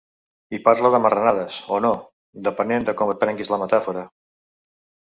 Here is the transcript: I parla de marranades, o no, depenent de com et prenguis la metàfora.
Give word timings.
I 0.57 0.59
parla 0.67 0.91
de 0.95 1.01
marranades, 1.03 1.59
o 1.77 1.79
no, 1.87 1.93
depenent 2.49 2.89
de 2.89 2.97
com 3.03 3.17
et 3.17 3.23
prenguis 3.27 3.57
la 3.57 3.65
metàfora. 3.67 4.09